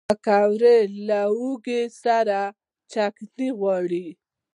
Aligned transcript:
پکورې 0.07 0.77
له 1.07 1.19
هوږې 1.37 1.81
سره 2.03 2.39
چټني 2.91 3.49
غواړي 3.59 4.07